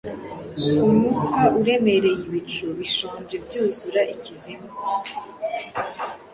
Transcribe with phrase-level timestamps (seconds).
[0.85, 4.69] umwuka uremereye, Ibicu bishonje byuzura ikuzimu.